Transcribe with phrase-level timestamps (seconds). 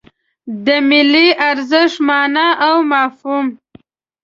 [0.65, 3.45] د ملي ارزښت مانا او مفهوم